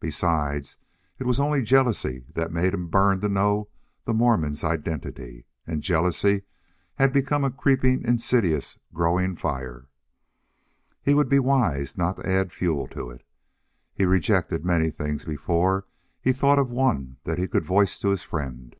Besides, 0.00 0.78
it 1.18 1.24
was 1.24 1.38
only 1.38 1.60
jealousy 1.60 2.24
that 2.34 2.50
made 2.50 2.72
him 2.72 2.86
burn 2.88 3.20
to 3.20 3.28
know 3.28 3.68
the 4.06 4.14
Mormon's 4.14 4.64
identity, 4.64 5.44
and 5.66 5.82
jealousy 5.82 6.44
had 6.94 7.12
become 7.12 7.44
a 7.44 7.50
creeping, 7.50 8.02
insidious, 8.02 8.78
growing 8.94 9.36
fire. 9.36 9.88
He 11.02 11.12
would 11.12 11.28
be 11.28 11.38
wise 11.38 11.98
not 11.98 12.16
to 12.16 12.26
add 12.26 12.52
fuel 12.52 12.88
to 12.88 13.10
it. 13.10 13.22
He 13.92 14.06
rejected 14.06 14.64
many 14.64 14.90
things 14.90 15.26
before 15.26 15.84
he 16.22 16.32
thought 16.32 16.58
of 16.58 16.70
one 16.70 17.18
that 17.24 17.38
he 17.38 17.46
could 17.46 17.66
voice 17.66 17.98
to 17.98 18.08
his 18.08 18.22
friend. 18.22 18.76